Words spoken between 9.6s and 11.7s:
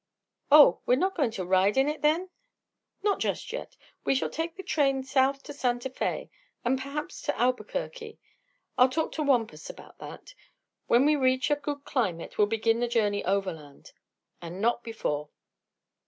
about that. When we reach a